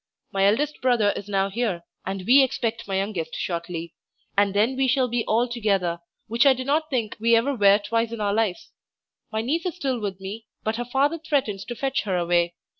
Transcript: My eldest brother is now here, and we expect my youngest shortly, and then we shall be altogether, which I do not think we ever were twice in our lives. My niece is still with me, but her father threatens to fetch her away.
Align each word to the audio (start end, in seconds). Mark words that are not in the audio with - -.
My 0.31 0.47
eldest 0.47 0.81
brother 0.81 1.11
is 1.15 1.29
now 1.29 1.51
here, 1.51 1.83
and 2.07 2.23
we 2.25 2.41
expect 2.41 2.87
my 2.87 2.97
youngest 2.97 3.35
shortly, 3.35 3.93
and 4.35 4.51
then 4.55 4.75
we 4.75 4.87
shall 4.87 5.07
be 5.07 5.23
altogether, 5.27 5.99
which 6.27 6.43
I 6.43 6.53
do 6.53 6.63
not 6.65 6.89
think 6.89 7.17
we 7.19 7.35
ever 7.35 7.53
were 7.55 7.77
twice 7.77 8.11
in 8.11 8.19
our 8.19 8.33
lives. 8.33 8.71
My 9.31 9.41
niece 9.41 9.67
is 9.67 9.75
still 9.75 9.99
with 9.99 10.19
me, 10.19 10.47
but 10.63 10.77
her 10.77 10.85
father 10.85 11.19
threatens 11.19 11.65
to 11.65 11.75
fetch 11.75 12.01
her 12.05 12.17
away. 12.17 12.55